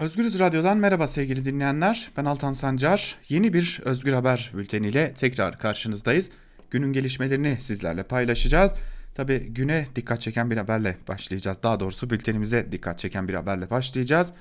Özgürüz 0.00 0.38
Radyo'dan 0.38 0.76
merhaba 0.76 1.06
sevgili 1.06 1.44
dinleyenler. 1.44 2.10
Ben 2.16 2.24
Altan 2.24 2.52
Sancar. 2.52 3.18
Yeni 3.28 3.52
bir 3.52 3.80
Özgür 3.84 4.12
Haber 4.12 4.52
bülteniyle 4.54 5.14
tekrar 5.14 5.58
karşınızdayız. 5.58 6.30
Günün 6.70 6.92
gelişmelerini 6.92 7.56
sizlerle 7.60 8.02
paylaşacağız. 8.02 8.72
Tabi 9.14 9.38
güne 9.38 9.86
dikkat 9.96 10.20
çeken 10.20 10.50
bir 10.50 10.56
haberle 10.56 10.96
başlayacağız. 11.08 11.58
Daha 11.62 11.80
doğrusu 11.80 12.10
bültenimize 12.10 12.72
dikkat 12.72 12.98
çeken 12.98 13.28
bir 13.28 13.34
haberle 13.34 13.70
başlayacağız. 13.70 14.32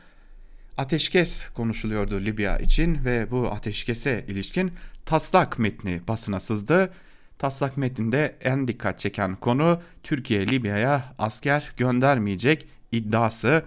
Ateşkes 0.78 1.50
konuşuluyordu 1.50 2.22
Libya 2.22 2.58
için 2.60 3.06
ve 3.06 3.32
bu 3.32 3.52
ateşkese 3.52 4.26
ilişkin 4.28 4.72
taslak 5.06 5.60
metni 5.60 6.02
basına 6.08 6.40
sızdı. 6.40 6.94
Taslak 7.38 7.78
metninde 7.78 8.36
en 8.42 8.68
dikkat 8.68 9.00
çeken 9.00 9.36
konu 9.36 9.82
Türkiye 10.04 10.48
Libya'ya 10.48 11.14
asker 11.18 11.74
göndermeyecek 11.78 12.68
iddiası. 12.92 13.64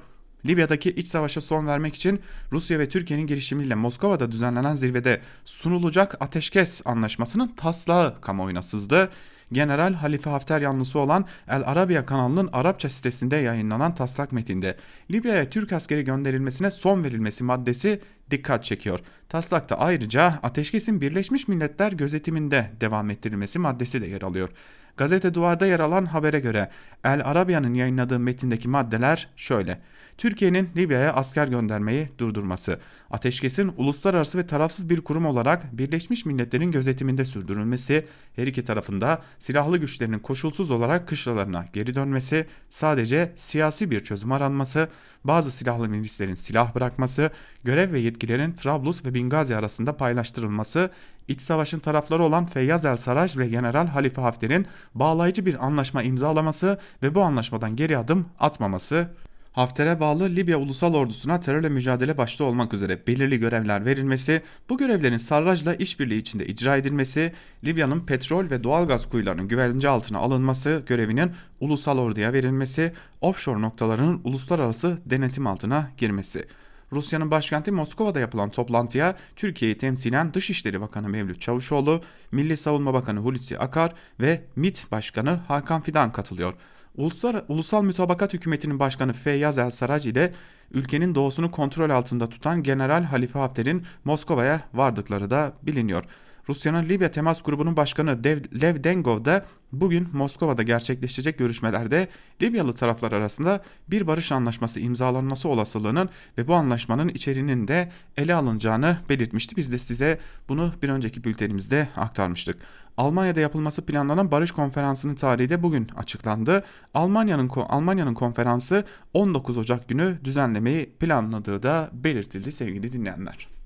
Libya'daki 0.47 0.91
iç 0.91 1.09
savaşa 1.09 1.41
son 1.41 1.67
vermek 1.67 1.95
için 1.95 2.21
Rusya 2.53 2.79
ve 2.79 2.89
Türkiye'nin 2.89 3.27
girişimiyle 3.27 3.75
Moskova'da 3.75 4.33
düzenlenen 4.33 4.75
zirvede 4.75 5.21
sunulacak 5.45 6.17
ateşkes 6.21 6.83
anlaşmasının 6.85 7.49
taslağı 7.49 8.21
kamuoyuna 8.21 8.63
sızdı. 8.63 9.11
General 9.53 9.95
Halife 9.95 10.31
Hafter 10.31 10.61
yanlısı 10.61 10.99
olan 10.99 11.25
El 11.49 11.63
Arabiya 11.67 12.07
kanalının 12.07 12.51
Arapça 12.53 12.89
sitesinde 12.89 13.37
yayınlanan 13.37 13.95
taslak 13.95 14.33
metinde 14.33 14.77
Libya'ya 15.11 15.51
Türk 15.51 15.73
askeri 15.73 16.05
gönderilmesine 16.05 16.71
son 16.71 17.05
verilmesi 17.05 17.45
maddesi 17.45 18.01
dikkat 18.31 18.65
çekiyor. 18.65 19.01
Taslakta 19.29 19.79
ayrıca 19.79 20.39
ateşkesin 20.43 21.01
Birleşmiş 21.01 21.49
Milletler 21.49 21.93
gözetiminde 21.93 22.71
devam 22.81 23.11
ettirilmesi 23.11 23.59
maddesi 23.59 24.03
de 24.03 24.07
yer 24.07 24.23
alıyor. 24.23 24.49
Gazete 24.97 25.35
Duvar'da 25.35 25.67
yer 25.67 25.81
alan 25.81 26.05
habere 26.05 26.41
göre 26.41 26.71
El 27.05 27.21
Arabiya'nın 27.25 27.75
yayınladığı 27.75 28.19
metindeki 28.19 28.69
maddeler 28.69 29.29
şöyle. 29.37 29.79
Türkiye'nin 30.23 30.69
Libya'ya 30.77 31.13
asker 31.13 31.47
göndermeyi 31.47 32.09
durdurması, 32.19 32.81
ateşkesin 33.11 33.73
uluslararası 33.77 34.39
ve 34.39 34.47
tarafsız 34.47 34.91
bir 34.91 35.01
kurum 35.01 35.27
olarak 35.27 35.79
Birleşmiş 35.79 36.27
Milletler'in 36.27 36.71
gözetiminde 36.71 37.25
sürdürülmesi, 37.25 38.07
her 38.37 38.47
iki 38.47 38.65
tarafında 38.65 39.23
silahlı 39.39 39.79
güçlerinin 39.79 40.19
koşulsuz 40.19 40.71
olarak 40.71 41.09
kışlalarına 41.09 41.65
geri 41.73 41.95
dönmesi, 41.95 42.47
sadece 42.69 43.33
siyasi 43.37 43.91
bir 43.91 44.01
çözüm 44.01 44.33
aranması, 44.33 44.89
bazı 45.25 45.53
silahlı 45.53 45.89
milislerin 45.89 46.35
silah 46.35 46.75
bırakması, 46.75 47.31
görev 47.65 47.93
ve 47.93 48.01
yetkilerin 48.01 48.53
Trablus 48.53 49.05
ve 49.05 49.15
Bingazi 49.15 49.57
arasında 49.57 49.97
paylaştırılması, 49.97 50.91
iç 51.29 51.41
savaşın 51.41 51.79
tarafları 51.79 52.23
olan 52.23 52.47
Feyyaz 52.47 52.85
El 52.85 52.97
Saraj 52.97 53.37
ve 53.37 53.49
General 53.49 53.87
Halife 53.87 54.23
Hafter'in 54.23 54.67
bağlayıcı 54.95 55.47
bir 55.47 55.67
anlaşma 55.67 56.03
imzalaması 56.03 56.79
ve 57.03 57.15
bu 57.15 57.23
anlaşmadan 57.23 57.77
geri 57.77 57.99
adım 57.99 58.27
atmaması, 58.41 59.09
Hafter'e 59.53 60.01
bağlı 60.01 60.29
Libya 60.29 60.59
Ulusal 60.59 60.95
Ordusu'na 60.95 61.41
terörle 61.41 61.69
mücadele 61.69 62.19
başta 62.19 62.45
olmak 62.45 62.75
üzere 62.75 63.07
belirli 63.07 63.39
görevler 63.39 63.85
verilmesi, 63.85 64.43
bu 64.69 64.79
görevlerin 64.79 65.17
Sarraj'la 65.17 65.75
işbirliği 65.75 66.19
içinde 66.19 66.47
icra 66.47 66.77
edilmesi, 66.77 67.33
Libya'nın 67.65 68.01
petrol 68.01 68.51
ve 68.51 68.65
doğalgaz 68.65 69.09
kuyularının 69.09 69.49
güvence 69.49 69.89
altına 69.89 70.19
alınması 70.19 70.83
görevinin 70.87 71.31
ulusal 71.61 71.99
orduya 71.99 72.33
verilmesi, 72.33 72.93
offshore 73.21 73.63
noktalarının 73.63 74.21
uluslararası 74.25 74.99
denetim 75.07 75.47
altına 75.47 75.91
girmesi. 75.99 76.47
Rusya'nın 76.93 77.31
başkenti 77.31 77.73
Moskova'da 77.73 78.21
yapılan 78.21 78.51
toplantıya 78.51 79.17
Türkiye'yi 79.37 79.79
temsilen 79.79 80.35
Dışişleri 80.35 80.81
Bakanı 80.81 81.09
Mevlüt 81.09 81.41
Çavuşoğlu, 81.41 82.03
Milli 82.33 82.57
Savunma 82.57 82.95
Bakanı 82.95 83.21
Hulusi 83.21 83.59
Akar 83.59 83.93
ve 84.21 84.45
MİT 84.57 84.93
Başkanı 84.93 85.31
Hakan 85.31 85.81
Fidan 85.81 86.13
katılıyor. 86.13 86.55
Uluslar, 86.97 87.45
Ulusal 87.49 87.83
Mütabakat 87.83 88.33
Hükümeti'nin 88.35 88.79
başkanı 88.79 89.13
Feyyaz 89.13 89.59
El 89.59 89.71
Saraj 89.71 90.07
ile 90.07 90.33
ülkenin 90.71 91.15
doğusunu 91.15 91.51
kontrol 91.51 91.91
altında 91.91 92.29
tutan 92.29 92.63
General 92.63 93.03
Halife 93.03 93.39
Hafter'in 93.39 93.83
Moskova'ya 94.05 94.61
vardıkları 94.75 95.31
da 95.31 95.53
biliniyor. 95.63 96.05
Rusya'nın 96.49 96.89
Libya 96.89 97.11
Temas 97.11 97.43
Grubu'nun 97.43 97.77
başkanı 97.77 98.25
Lev 98.63 98.85
Dengov 98.85 99.25
da 99.25 99.45
bugün 99.73 100.09
Moskova'da 100.13 100.63
gerçekleşecek 100.63 101.39
görüşmelerde 101.39 102.09
Libyalı 102.43 102.73
taraflar 102.73 103.13
arasında 103.13 103.63
bir 103.89 104.07
barış 104.07 104.33
anlaşması 104.33 104.81
imzalanması 104.81 105.49
olasılığının 105.49 106.09
ve 106.39 106.49
bu 106.49 106.55
anlaşmanın 106.55 107.09
içeriğinin 107.09 107.69
de 107.69 107.93
ele 108.17 108.35
alınacağını 108.35 108.97
belirtmişti. 109.09 109.57
Biz 109.57 109.73
de 109.73 109.79
size 109.79 110.19
bunu 110.49 110.73
bir 110.83 110.89
önceki 110.89 111.25
bültenimizde 111.25 111.89
aktarmıştık. 111.97 112.57
Almanya'da 112.97 113.41
yapılması 113.41 113.87
planlanan 113.87 114.31
barış 114.31 114.53
konferansının 114.53 115.15
tarihi 115.15 115.49
de 115.49 115.63
bugün 115.63 115.89
açıklandı. 115.97 116.65
Almanya'nın 116.95 117.51
Almanya'nın 117.69 118.15
konferansı 118.15 118.85
19 119.15 119.57
Ocak 119.57 119.89
günü 119.89 120.19
düzenlemeyi 120.25 120.91
planladığı 121.01 121.63
da 121.63 121.91
belirtildi 121.93 122.53
sevgili 122.53 122.93
dinleyenler. 122.93 123.62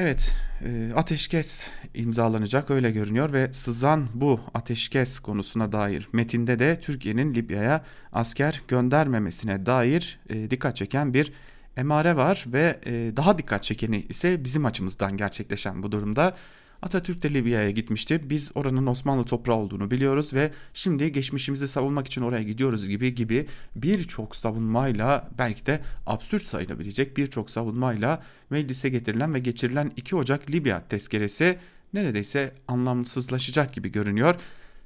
Evet, 0.00 0.34
e, 0.64 0.92
ateşkes 0.94 1.70
imzalanacak 1.94 2.70
öyle 2.70 2.90
görünüyor 2.90 3.32
ve 3.32 3.52
sızan 3.52 4.08
bu 4.14 4.40
ateşkes 4.54 5.18
konusuna 5.18 5.72
dair 5.72 6.08
metinde 6.12 6.58
de 6.58 6.80
Türkiye'nin 6.80 7.34
Libya'ya 7.34 7.84
asker 8.12 8.62
göndermemesine 8.68 9.66
dair 9.66 10.20
e, 10.28 10.50
dikkat 10.50 10.76
çeken 10.76 11.14
bir 11.14 11.32
emare 11.76 12.16
var 12.16 12.44
ve 12.46 12.80
e, 12.86 13.16
daha 13.16 13.38
dikkat 13.38 13.62
çekeni 13.62 14.00
ise 14.08 14.44
bizim 14.44 14.66
açımızdan 14.66 15.16
gerçekleşen 15.16 15.82
bu 15.82 15.92
durumda 15.92 16.36
Atatürk 16.82 17.22
de 17.22 17.34
Libya'ya 17.34 17.70
gitmişti. 17.70 18.30
Biz 18.30 18.50
oranın 18.54 18.86
Osmanlı 18.86 19.24
toprağı 19.24 19.56
olduğunu 19.56 19.90
biliyoruz 19.90 20.34
ve 20.34 20.52
şimdi 20.74 21.12
geçmişimizi 21.12 21.68
savunmak 21.68 22.06
için 22.06 22.22
oraya 22.22 22.42
gidiyoruz 22.42 22.88
gibi 22.88 23.14
gibi 23.14 23.46
birçok 23.76 24.36
savunmayla 24.36 25.28
belki 25.38 25.66
de 25.66 25.80
absürt 26.06 26.42
sayılabilecek 26.42 27.16
birçok 27.16 27.50
savunmayla 27.50 28.22
meclise 28.50 28.88
getirilen 28.88 29.34
ve 29.34 29.38
geçirilen 29.38 29.92
2 29.96 30.16
Ocak 30.16 30.50
Libya 30.50 30.88
tezkeresi 30.88 31.58
neredeyse 31.94 32.52
anlamsızlaşacak 32.68 33.74
gibi 33.74 33.92
görünüyor. 33.92 34.34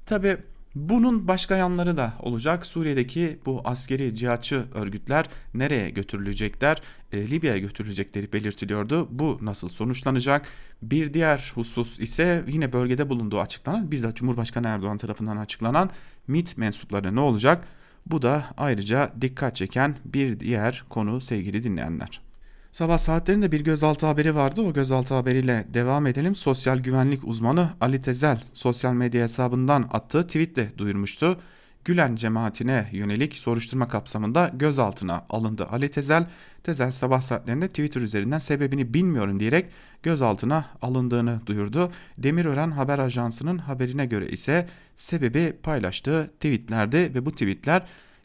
Tabi 0.07 0.37
bunun 0.75 1.29
başka 1.29 1.57
yanları 1.57 1.97
da 1.97 2.13
olacak. 2.21 2.67
Suriye'deki 2.67 3.39
bu 3.47 3.61
askeri 3.65 4.15
cihatçı 4.15 4.65
örgütler 4.75 5.27
nereye 5.55 5.91
götürülecekler? 5.91 6.83
E, 7.13 7.31
Libya'ya 7.31 7.59
götürülecekleri 7.59 8.33
belirtiliyordu. 8.33 9.09
Bu 9.11 9.39
nasıl 9.43 9.69
sonuçlanacak? 9.69 10.47
Bir 10.83 11.15
diğer 11.15 11.53
husus 11.55 12.01
ise 12.01 12.45
yine 12.49 12.73
bölgede 12.73 13.09
bulunduğu 13.09 13.41
açıklanan 13.41 13.91
bizzat 13.91 14.17
Cumhurbaşkanı 14.17 14.67
Erdoğan 14.67 14.99
tarafından 14.99 15.37
açıklanan 15.37 15.91
MIT 16.29 16.59
mensupları 16.59 17.15
ne 17.17 17.21
olacak? 17.21 17.65
Bu 18.07 18.23
da 18.23 18.45
ayrıca 18.57 19.13
dikkat 19.21 19.57
çeken 19.57 19.97
bir 20.05 20.41
diğer 20.41 20.85
konu 20.89 21.21
sevgili 21.21 21.65
dinleyenler. 21.65 22.22
Sabah 22.73 22.99
saatlerinde 22.99 23.53
bir 23.53 23.65
gözaltı 23.65 24.07
haberi 24.07 24.35
vardı. 24.35 24.63
O 24.63 24.73
gözaltı 24.73 25.15
haberiyle 25.15 25.65
devam 25.75 26.07
edelim. 26.07 26.35
Sosyal 26.35 26.79
güvenlik 26.79 27.25
uzmanı 27.25 27.71
Ali 27.81 28.03
Tezel 28.03 28.43
sosyal 28.53 28.93
medya 28.93 29.23
hesabından 29.23 29.89
attığı 29.93 30.27
tweetle 30.27 30.73
duyurmuştu. 30.79 31.41
Gülen 31.85 32.17
cemaatine 32.17 32.89
yönelik 32.93 33.37
soruşturma 33.37 33.89
kapsamında 33.89 34.51
gözaltına 34.55 35.27
alındı 35.31 35.67
Ali 35.67 35.91
Tezel. 35.91 36.27
Tezel 36.63 36.91
sabah 36.91 37.21
saatlerinde 37.21 37.69
Twitter 37.69 38.01
üzerinden 38.01 38.39
sebebini 38.39 38.95
bilmiyorum 38.95 39.41
diyerek 39.41 39.67
gözaltına 40.03 40.65
alındığını 40.83 41.41
duyurdu. 41.47 41.93
Demirören 42.19 42.71
Haber 42.71 42.99
Ajansı'nın 42.99 43.59
haberine 43.59 44.07
göre 44.07 44.29
ise 44.29 44.69
sebebi 44.97 45.57
paylaştığı 45.63 46.31
tweetlerdi 46.41 46.97
ve 46.97 47.27
bu 47.27 47.31
tweetler 47.31 47.83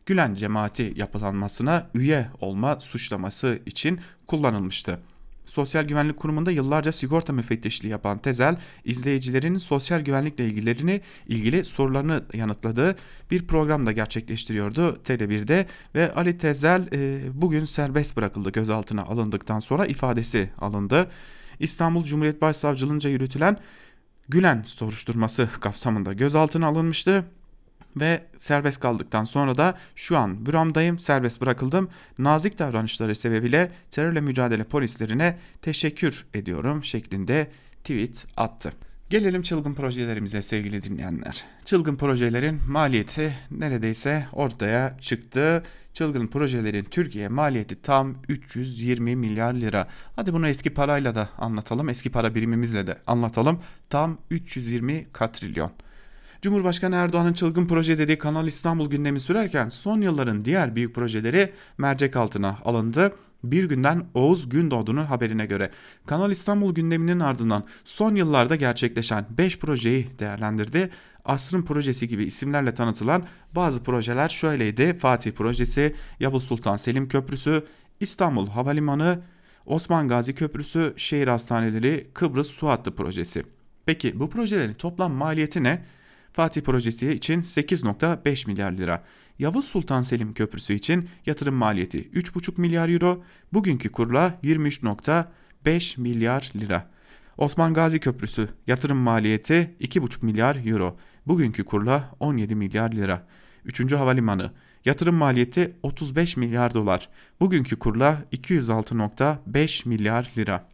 Gülen 0.08 0.36
cemaati 0.36 0.94
yapılanmasına 0.96 1.90
üye 1.94 2.28
olma 2.42 2.80
suçlaması 2.80 3.60
için 3.66 4.00
kullanılmıştı. 4.28 5.00
Sosyal 5.46 5.84
Güvenlik 5.84 6.18
Kurumu'nda 6.18 6.52
yıllarca 6.52 6.92
sigorta 6.92 7.34
müfettişliği 7.34 7.92
yapan 7.92 8.18
Tezel, 8.18 8.58
izleyicilerin 8.86 9.58
sosyal 9.58 10.02
güvenlikle 10.02 10.46
ilgilerini, 10.46 11.02
ilgili 11.28 11.66
sorularını 11.66 12.24
yanıtladığı 12.34 12.96
bir 13.32 13.48
programda 13.48 13.92
gerçekleştiriyordu 13.92 15.00
Tele1'de 15.06 15.66
ve 15.96 16.14
Ali 16.14 16.38
Tezel 16.38 16.88
e, 16.94 17.22
bugün 17.34 17.66
serbest 17.66 18.18
bırakıldı 18.18 18.52
gözaltına 18.52 19.02
alındıktan 19.02 19.60
sonra 19.60 19.86
ifadesi 19.86 20.50
alındı. 20.62 21.12
İstanbul 21.60 22.04
Cumhuriyet 22.04 22.42
Başsavcılığınca 22.42 23.10
yürütülen 23.10 23.58
Gülen 24.30 24.64
soruşturması 24.64 25.50
kapsamında 25.60 26.14
gözaltına 26.14 26.68
alınmıştı 26.68 27.26
ve 27.96 28.26
serbest 28.40 28.80
kaldıktan 28.80 29.24
sonra 29.24 29.58
da 29.58 29.78
şu 29.96 30.18
an 30.18 30.46
büramdayım 30.46 31.00
serbest 31.00 31.42
bırakıldım. 31.42 31.90
Nazik 32.18 32.60
davranışları 32.60 33.16
sebebiyle 33.16 33.72
terörle 33.92 34.22
mücadele 34.22 34.64
polislerine 34.64 35.38
teşekkür 35.62 36.26
ediyorum 36.34 36.84
şeklinde 36.84 37.52
tweet 37.84 38.26
attı. 38.38 38.72
Gelelim 39.10 39.42
çılgın 39.42 39.74
projelerimize 39.74 40.42
sevgili 40.42 40.84
dinleyenler. 40.84 41.46
Çılgın 41.66 41.96
projelerin 41.96 42.60
maliyeti 42.68 43.34
neredeyse 43.52 44.28
ortaya 44.34 44.98
çıktı. 45.02 45.64
Çılgın 45.94 46.28
projelerin 46.28 46.84
Türkiye 46.84 47.28
maliyeti 47.28 47.82
tam 47.82 48.14
320 48.30 49.16
milyar 49.16 49.54
lira. 49.54 49.88
Hadi 50.16 50.34
bunu 50.34 50.48
eski 50.48 50.74
parayla 50.74 51.16
da 51.16 51.30
anlatalım. 51.38 51.90
Eski 51.90 52.12
para 52.12 52.36
birimimizle 52.36 52.88
de 52.88 52.98
anlatalım. 53.08 53.60
Tam 53.90 54.18
320 54.30 55.08
katrilyon. 55.14 55.72
Cumhurbaşkanı 56.42 56.96
Erdoğan'ın 56.96 57.34
çılgın 57.34 57.66
proje 57.66 57.98
dediği 57.98 58.18
Kanal 58.18 58.48
İstanbul 58.48 58.90
gündemi 58.90 59.20
sürerken 59.20 59.70
son 59.70 60.02
yılların 60.02 60.46
diğer 60.46 60.76
büyük 60.76 60.96
projeleri 60.96 61.54
mercek 61.78 62.16
altına 62.16 62.60
alındı. 62.66 63.14
Bir 63.44 63.64
günden 63.64 64.06
Oğuz 64.14 64.50
Gündoğdu'nun 64.50 65.06
haberine 65.06 65.46
göre 65.46 65.72
Kanal 66.06 66.32
İstanbul 66.32 66.76
gündeminin 66.76 67.20
ardından 67.20 67.64
son 67.84 68.16
yıllarda 68.16 68.56
gerçekleşen 68.56 69.26
5 69.38 69.60
projeyi 69.60 70.08
değerlendirdi. 70.20 70.90
Asrın 71.26 71.62
projesi 71.62 72.08
gibi 72.08 72.24
isimlerle 72.24 72.74
tanıtılan 72.74 73.24
bazı 73.56 73.84
projeler 73.84 74.30
şöyleydi. 74.30 74.98
Fatih 74.98 75.32
projesi, 75.32 75.96
Yavuz 76.20 76.44
Sultan 76.44 76.78
Selim 76.78 77.08
Köprüsü, 77.08 77.66
İstanbul 78.00 78.48
Havalimanı, 78.48 79.20
Osman 79.66 80.08
Gazi 80.08 80.36
Köprüsü, 80.36 80.94
şehir 80.98 81.28
hastaneleri, 81.28 82.08
Kıbrıs 82.14 82.48
Su 82.48 82.68
Hattı 82.68 82.96
projesi. 82.96 83.44
Peki 83.86 84.20
bu 84.20 84.30
projelerin 84.30 84.74
toplam 84.74 85.12
maliyeti 85.14 85.64
ne? 85.64 85.86
Fatih 86.38 86.62
projesi 86.62 87.12
için 87.12 87.42
8.5 87.42 88.48
milyar 88.48 88.72
lira. 88.72 89.04
Yavuz 89.40 89.66
Sultan 89.66 90.04
Selim 90.04 90.34
Köprüsü 90.34 90.74
için 90.74 91.10
yatırım 91.26 91.56
maliyeti 91.56 92.10
3,5 92.10 92.62
milyar 92.62 92.90
euro, 92.90 93.24
bugünkü 93.54 93.92
kurla 93.92 94.40
23.5 94.44 96.02
milyar 96.02 96.52
lira. 96.56 96.90
Osman 97.38 97.74
Gazi 97.74 98.00
Köprüsü 98.00 98.50
yatırım 98.68 98.98
maliyeti 98.98 99.76
2,5 99.82 100.26
milyar 100.26 100.66
euro, 100.66 100.98
bugünkü 101.28 101.64
kurla 101.66 102.16
17 102.20 102.56
milyar 102.56 102.92
lira. 102.92 103.28
3. 103.66 103.92
Havalimanı 103.92 104.52
yatırım 104.86 105.16
maliyeti 105.16 105.76
35 105.84 106.38
milyar 106.38 106.74
dolar, 106.74 107.10
bugünkü 107.40 107.80
kurla 107.80 108.24
206.5 108.34 109.90
milyar 109.90 110.32
lira. 110.38 110.68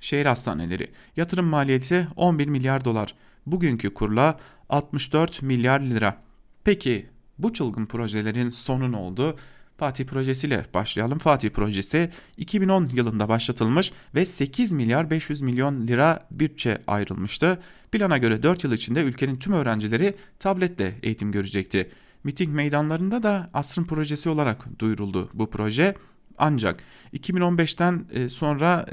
Şehir 0.00 0.26
hastaneleri 0.26 0.90
yatırım 1.16 1.46
maliyeti 1.46 2.08
11 2.16 2.48
milyar 2.48 2.84
dolar, 2.84 3.14
bugünkü 3.52 3.94
kurla 3.94 4.38
64 4.68 5.42
milyar 5.42 5.80
lira. 5.80 6.22
Peki 6.64 7.06
bu 7.38 7.52
çılgın 7.52 7.86
projelerin 7.86 8.50
sonu 8.50 8.92
ne 8.92 8.96
oldu? 8.96 9.36
Fatih 9.76 10.04
projesiyle 10.04 10.64
başlayalım. 10.74 11.18
Fatih 11.18 11.50
projesi 11.50 12.10
2010 12.36 12.86
yılında 12.86 13.28
başlatılmış 13.28 13.92
ve 14.14 14.26
8 14.26 14.72
milyar 14.72 15.10
500 15.10 15.40
milyon 15.40 15.86
lira 15.86 16.18
bütçe 16.30 16.82
ayrılmıştı. 16.86 17.58
Plana 17.92 18.18
göre 18.18 18.42
4 18.42 18.64
yıl 18.64 18.72
içinde 18.72 19.02
ülkenin 19.02 19.36
tüm 19.36 19.52
öğrencileri 19.52 20.14
tabletle 20.38 20.94
eğitim 21.02 21.32
görecekti. 21.32 21.90
Miting 22.24 22.54
meydanlarında 22.54 23.22
da 23.22 23.50
asrın 23.54 23.84
projesi 23.84 24.28
olarak 24.28 24.78
duyuruldu 24.78 25.30
bu 25.34 25.50
proje. 25.50 25.94
Ancak 26.40 26.82
2015'ten 27.14 28.04
e, 28.12 28.28
sonra 28.28 28.86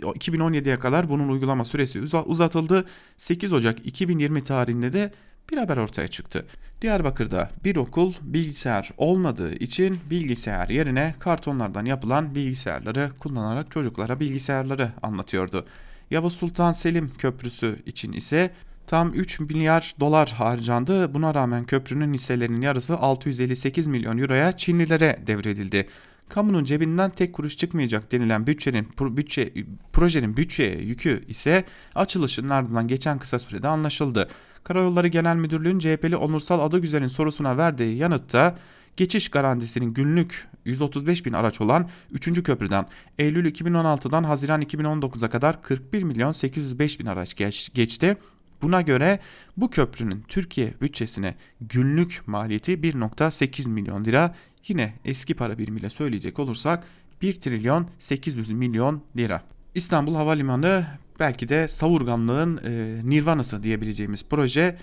2017'ye 0.00 0.78
kadar 0.78 1.08
bunun 1.08 1.28
uygulama 1.28 1.64
süresi 1.64 2.00
uzatıldı. 2.26 2.84
8 3.16 3.52
Ocak 3.52 3.86
2020 3.86 4.44
tarihinde 4.44 4.92
de 4.92 5.12
bir 5.52 5.56
haber 5.56 5.76
ortaya 5.76 6.08
çıktı. 6.08 6.46
Diyarbakır'da 6.82 7.50
bir 7.64 7.76
okul 7.76 8.12
bilgisayar 8.22 8.90
olmadığı 8.96 9.54
için 9.54 10.00
bilgisayar 10.10 10.68
yerine 10.68 11.14
kartonlardan 11.18 11.84
yapılan 11.84 12.34
bilgisayarları 12.34 13.10
kullanarak 13.18 13.70
çocuklara 13.70 14.20
bilgisayarları 14.20 14.88
anlatıyordu. 15.02 15.66
Yavuz 16.10 16.32
Sultan 16.32 16.72
Selim 16.72 17.10
Köprüsü 17.18 17.76
için 17.86 18.12
ise 18.12 18.50
tam 18.86 19.14
3 19.14 19.40
milyar 19.40 19.94
dolar 20.00 20.30
harcandı. 20.30 21.14
Buna 21.14 21.34
rağmen 21.34 21.64
köprünün 21.64 22.14
hisselerinin 22.14 22.60
yarısı 22.60 22.96
658 22.96 23.86
milyon 23.86 24.18
euroya 24.18 24.56
Çinlilere 24.56 25.18
devredildi 25.26 25.88
kamunun 26.32 26.64
cebinden 26.64 27.10
tek 27.10 27.32
kuruş 27.32 27.56
çıkmayacak 27.56 28.12
denilen 28.12 28.46
bütçenin 28.46 28.88
bütçe 29.00 29.52
projenin 29.92 30.36
bütçeye 30.36 30.82
yükü 30.82 31.24
ise 31.28 31.64
açılışının 31.94 32.48
ardından 32.48 32.88
geçen 32.88 33.18
kısa 33.18 33.38
sürede 33.38 33.68
anlaşıldı. 33.68 34.28
Karayolları 34.64 35.08
Genel 35.08 35.36
Müdürlüğü'nün 35.36 35.78
CHP'li 35.78 36.16
Onursal 36.16 36.60
Adıgüzel'in 36.60 37.08
sorusuna 37.08 37.56
verdiği 37.58 37.96
yanıtta 37.96 38.56
geçiş 38.96 39.28
garantisinin 39.28 39.94
günlük 39.94 40.48
135 40.64 41.26
bin 41.26 41.32
araç 41.32 41.60
olan 41.60 41.88
3. 42.10 42.42
köprüden 42.42 42.86
Eylül 43.18 43.52
2016'dan 43.52 44.24
Haziran 44.24 44.62
2019'a 44.62 45.30
kadar 45.30 45.62
41 45.62 46.02
milyon 46.02 46.32
805 46.32 47.00
bin 47.00 47.06
araç 47.06 47.36
geç, 47.36 47.70
geçti. 47.74 48.16
Buna 48.62 48.82
göre 48.82 49.18
bu 49.56 49.70
köprünün 49.70 50.24
Türkiye 50.28 50.74
bütçesine 50.80 51.34
günlük 51.60 52.22
maliyeti 52.26 52.72
1.8 52.72 53.68
milyon 53.68 54.04
lira 54.04 54.34
Yine 54.68 54.92
eski 55.04 55.34
para 55.34 55.58
birimiyle 55.58 55.90
söyleyecek 55.90 56.38
olursak 56.38 56.84
1 57.22 57.34
trilyon 57.34 57.86
800 57.98 58.50
milyon 58.50 59.02
lira. 59.16 59.42
İstanbul 59.74 60.14
Havalimanı 60.14 60.86
belki 61.20 61.48
de 61.48 61.68
savurganlığın 61.68 62.60
e, 62.64 63.00
nirvanası 63.04 63.62
diyebileceğimiz 63.62 64.24
proje 64.30 64.76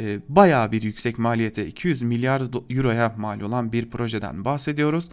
e, 0.00 0.20
bayağı 0.28 0.72
bir 0.72 0.82
yüksek 0.82 1.18
maliyete 1.18 1.66
200 1.66 2.02
milyar 2.02 2.42
euroya 2.70 3.14
mal 3.16 3.40
olan 3.40 3.72
bir 3.72 3.90
projeden 3.90 4.44
bahsediyoruz. 4.44 5.08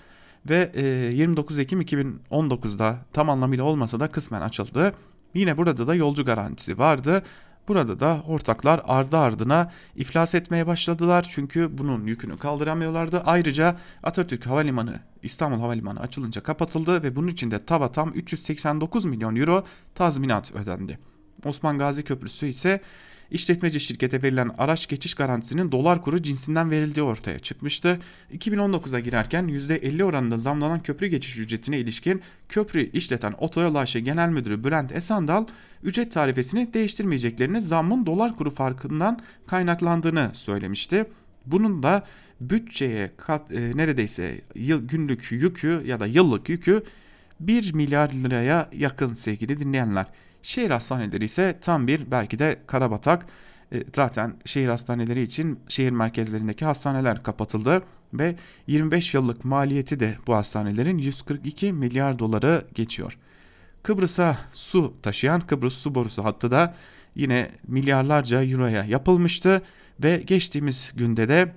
Ve 0.49 0.71
e, 0.75 0.85
29 1.15 1.59
Ekim 1.59 1.81
2019'da 1.81 3.05
tam 3.13 3.29
anlamıyla 3.29 3.63
olmasa 3.63 3.99
da 3.99 4.11
kısmen 4.11 4.41
açıldı. 4.41 4.93
Yine 5.33 5.57
burada 5.57 5.87
da 5.87 5.95
yolcu 5.95 6.25
garantisi 6.25 6.77
vardı 6.77 7.23
Burada 7.67 7.99
da 7.99 8.21
ortaklar 8.27 8.81
ardı 8.83 9.17
ardına 9.17 9.71
iflas 9.95 10.35
etmeye 10.35 10.67
başladılar 10.67 11.25
çünkü 11.29 11.77
bunun 11.77 12.07
yükünü 12.07 12.37
kaldıramıyorlardı. 12.37 13.21
Ayrıca 13.25 13.77
Atatürk 14.03 14.45
Havalimanı 14.45 14.99
İstanbul 15.23 15.59
Havalimanı 15.59 15.99
açılınca 15.99 16.43
kapatıldı 16.43 17.03
ve 17.03 17.15
bunun 17.15 17.27
için 17.27 17.51
de 17.51 17.65
taba 17.65 17.91
tam 17.91 18.11
389 18.13 19.05
milyon 19.05 19.35
euro 19.35 19.63
tazminat 19.95 20.51
ödendi. 20.51 20.99
Osman 21.45 21.77
Gazi 21.77 22.03
Köprüsü 22.03 22.47
ise 22.47 22.81
işletmeci 23.31 23.79
şirkete 23.79 24.21
verilen 24.21 24.51
araç 24.57 24.87
geçiş 24.87 25.13
garantisinin 25.13 25.71
dolar 25.71 26.01
kuru 26.01 26.23
cinsinden 26.23 26.71
verildiği 26.71 27.03
ortaya 27.03 27.39
çıkmıştı. 27.39 27.99
2019'a 28.33 28.99
girerken 28.99 29.47
%50 29.47 30.03
oranında 30.03 30.37
zamlanan 30.37 30.83
köprü 30.83 31.07
geçiş 31.07 31.37
ücretine 31.37 31.79
ilişkin 31.79 32.21
köprü 32.49 32.81
işleten 32.81 33.33
Otoyol 33.37 33.75
AŞ 33.75 33.93
Genel 33.93 34.29
Müdürü 34.29 34.63
Bülent 34.63 34.91
Esandal 34.91 35.45
ücret 35.83 36.11
tarifesini 36.11 36.73
değiştirmeyeceklerini 36.73 37.61
zammın 37.61 38.05
dolar 38.05 38.35
kuru 38.35 38.51
farkından 38.51 39.19
kaynaklandığını 39.47 40.29
söylemişti. 40.33 41.05
Bunun 41.45 41.83
da 41.83 42.03
bütçeye 42.41 43.11
kat, 43.17 43.51
e, 43.51 43.71
neredeyse 43.75 44.41
yıl, 44.55 44.87
günlük 44.87 45.31
yükü 45.31 45.83
ya 45.85 45.99
da 45.99 46.05
yıllık 46.05 46.49
yükü 46.49 46.83
1 47.39 47.73
milyar 47.73 48.11
liraya 48.11 48.69
yakın 48.73 49.13
sevgili 49.13 49.59
dinleyenler. 49.59 50.05
Şehir 50.45 50.71
hastaneleri 50.71 51.25
ise 51.25 51.57
tam 51.61 51.87
bir 51.87 52.11
belki 52.11 52.39
de 52.39 52.59
karabatak. 52.67 53.25
E, 53.73 53.83
zaten 53.95 54.35
şehir 54.45 54.67
hastaneleri 54.67 55.21
için 55.21 55.59
şehir 55.67 55.91
merkezlerindeki 55.91 56.65
hastaneler 56.65 57.23
kapatıldı 57.23 57.83
ve 58.13 58.35
25 58.67 59.13
yıllık 59.13 59.45
maliyeti 59.45 59.99
de 59.99 60.17
bu 60.27 60.35
hastanelerin 60.35 60.97
142 60.97 61.73
milyar 61.73 62.19
doları 62.19 62.67
geçiyor. 62.73 63.17
Kıbrıs'a 63.83 64.37
su 64.53 64.93
taşıyan 65.01 65.41
Kıbrıs 65.41 65.73
su 65.73 65.95
borusu 65.95 66.23
hattı 66.23 66.51
da 66.51 66.75
yine 67.15 67.51
milyarlarca 67.67 68.43
euroya 68.43 68.83
yapılmıştı 68.83 69.61
ve 70.03 70.23
geçtiğimiz 70.27 70.91
günde 70.95 71.27
de 71.27 71.55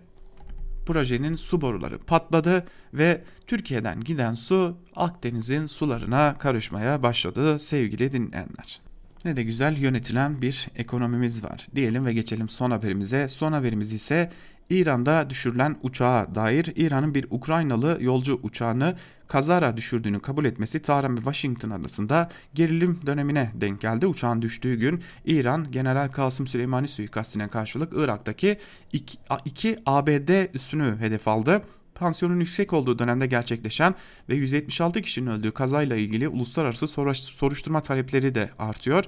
projenin 0.88 1.34
su 1.34 1.60
boruları 1.60 1.98
patladı 1.98 2.66
ve 2.94 3.22
Türkiye'den 3.46 4.00
giden 4.00 4.34
su 4.34 4.76
Akdeniz'in 4.96 5.66
sularına 5.66 6.38
karışmaya 6.38 7.02
başladı 7.02 7.58
sevgili 7.58 8.12
dinleyenler. 8.12 8.80
Ne 9.24 9.36
de 9.36 9.42
güzel 9.42 9.78
yönetilen 9.78 10.42
bir 10.42 10.68
ekonomimiz 10.76 11.44
var 11.44 11.66
diyelim 11.74 12.06
ve 12.06 12.12
geçelim 12.12 12.48
son 12.48 12.70
haberimize. 12.70 13.28
Son 13.28 13.52
haberimiz 13.52 13.92
ise 13.92 14.30
İran'da 14.70 15.30
düşürülen 15.30 15.76
uçağa 15.82 16.34
dair 16.34 16.72
İran'ın 16.76 17.14
bir 17.14 17.26
Ukraynalı 17.30 17.98
yolcu 18.00 18.40
uçağını 18.42 18.96
kazara 19.28 19.76
düşürdüğünü 19.76 20.20
kabul 20.20 20.44
etmesi 20.44 20.82
Tahran 20.82 21.12
ve 21.12 21.16
Washington 21.16 21.70
arasında 21.70 22.30
gerilim 22.54 23.00
dönemine 23.06 23.52
denk 23.54 23.80
geldi. 23.80 24.06
Uçağın 24.06 24.42
düştüğü 24.42 24.74
gün 24.74 25.02
İran 25.24 25.70
General 25.70 26.08
Kasım 26.08 26.46
Süleymani 26.46 26.88
suikastine 26.88 27.48
karşılık 27.48 27.92
Irak'taki 27.96 28.58
iki, 28.92 29.18
iki 29.44 29.78
ABD 29.86 30.54
üssünü 30.54 30.96
hedef 30.98 31.28
aldı. 31.28 31.62
Pansiyonun 31.94 32.40
yüksek 32.40 32.72
olduğu 32.72 32.98
dönemde 32.98 33.26
gerçekleşen 33.26 33.94
ve 34.28 34.34
176 34.34 35.02
kişinin 35.02 35.30
öldüğü 35.30 35.50
kazayla 35.50 35.96
ilgili 35.96 36.28
uluslararası 36.28 36.86
soruşturma 37.14 37.82
talepleri 37.82 38.34
de 38.34 38.50
artıyor. 38.58 39.04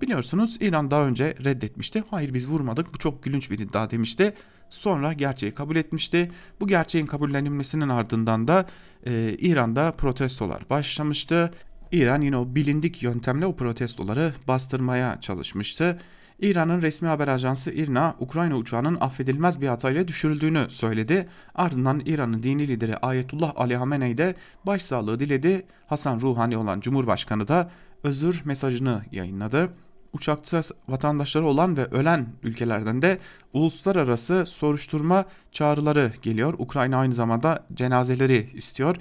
Biliyorsunuz 0.00 0.56
İran 0.60 0.90
daha 0.90 1.06
önce 1.06 1.34
reddetmişti. 1.44 2.04
Hayır 2.10 2.34
biz 2.34 2.48
vurmadık 2.48 2.94
bu 2.94 2.98
çok 2.98 3.22
gülünç 3.22 3.50
bir 3.50 3.58
iddia 3.58 3.90
demişti. 3.90 4.34
Sonra 4.70 5.12
gerçeği 5.12 5.54
kabul 5.54 5.76
etmişti. 5.76 6.30
Bu 6.60 6.66
gerçeğin 6.66 7.06
kabullenilmesinin 7.06 7.88
ardından 7.88 8.48
da 8.48 8.66
e, 9.06 9.36
İran'da 9.38 9.92
protestolar 9.92 10.70
başlamıştı. 10.70 11.50
İran 11.92 12.20
yine 12.20 12.36
o 12.36 12.54
bilindik 12.54 13.02
yöntemle 13.02 13.46
o 13.46 13.56
protestoları 13.56 14.32
bastırmaya 14.48 15.20
çalışmıştı. 15.20 15.98
İran'ın 16.38 16.82
resmi 16.82 17.08
haber 17.08 17.28
ajansı 17.28 17.72
İRNA, 17.72 18.14
Ukrayna 18.20 18.56
uçağının 18.56 18.98
affedilmez 19.00 19.60
bir 19.60 19.68
hatayla 19.68 20.08
düşürüldüğünü 20.08 20.66
söyledi. 20.68 21.28
Ardından 21.54 22.02
İran'ın 22.06 22.42
dini 22.42 22.68
lideri 22.68 22.96
Ayetullah 22.96 23.52
Ali 23.56 23.76
Hamenei 23.76 24.18
de 24.18 24.34
başsağlığı 24.66 25.20
diledi. 25.20 25.66
Hasan 25.86 26.20
Ruhani 26.20 26.56
olan 26.56 26.80
Cumhurbaşkanı 26.80 27.48
da 27.48 27.70
özür 28.02 28.42
mesajını 28.44 29.02
yayınladı 29.12 29.70
uçakta 30.14 30.60
vatandaşları 30.88 31.46
olan 31.46 31.76
ve 31.76 31.84
ölen 31.84 32.26
ülkelerden 32.42 33.02
de 33.02 33.18
uluslararası 33.52 34.46
soruşturma 34.46 35.24
çağrıları 35.52 36.12
geliyor. 36.22 36.54
Ukrayna 36.58 36.96
aynı 36.96 37.14
zamanda 37.14 37.66
cenazeleri 37.74 38.50
istiyor. 38.54 38.96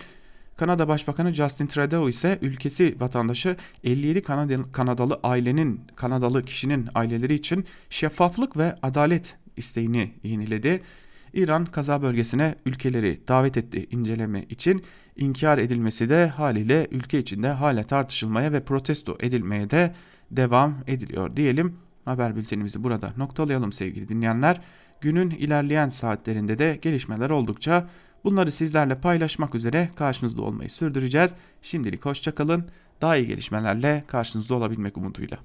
Kanada 0.57 0.87
Başbakanı 0.87 1.33
Justin 1.33 1.67
Trudeau 1.67 2.09
ise 2.09 2.39
ülkesi 2.41 2.95
vatandaşı 2.99 3.57
57 3.83 4.21
Kanadalı, 4.71 5.19
ailenin, 5.23 5.81
Kanadalı 5.95 6.43
kişinin 6.43 6.89
aileleri 6.95 7.33
için 7.33 7.65
şeffaflık 7.89 8.57
ve 8.57 8.75
adalet 8.81 9.35
isteğini 9.57 10.13
yeniledi. 10.23 10.81
İran 11.33 11.65
kaza 11.65 12.01
bölgesine 12.01 12.55
ülkeleri 12.65 13.19
davet 13.27 13.57
etti 13.57 13.87
inceleme 13.91 14.45
için. 14.49 14.83
İnkar 15.15 15.57
edilmesi 15.57 16.09
de 16.09 16.27
haliyle 16.27 16.87
ülke 16.91 17.19
içinde 17.19 17.49
hala 17.49 17.83
tartışılmaya 17.83 18.53
ve 18.53 18.63
protesto 18.63 19.17
edilmeye 19.19 19.69
de 19.69 19.93
devam 20.37 20.75
ediliyor 20.87 21.35
diyelim. 21.35 21.77
Haber 22.05 22.35
bültenimizi 22.35 22.83
burada 22.83 23.09
noktalayalım 23.17 23.71
sevgili 23.73 24.09
dinleyenler. 24.09 24.61
Günün 25.01 25.29
ilerleyen 25.29 25.89
saatlerinde 25.89 26.57
de 26.59 26.79
gelişmeler 26.81 27.29
oldukça 27.29 27.87
bunları 28.23 28.51
sizlerle 28.51 28.95
paylaşmak 28.95 29.55
üzere 29.55 29.89
karşınızda 29.95 30.41
olmayı 30.41 30.69
sürdüreceğiz. 30.69 31.33
Şimdilik 31.61 32.05
hoşçakalın. 32.05 32.65
Daha 33.01 33.17
iyi 33.17 33.27
gelişmelerle 33.27 34.03
karşınızda 34.07 34.55
olabilmek 34.55 34.97
umuduyla. 34.97 35.37